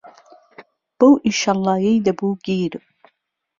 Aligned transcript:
بهو 0.97 1.11
ئیشهڵڵايهی 1.25 2.03
دهبو 2.05 2.29
گیر 2.45 2.73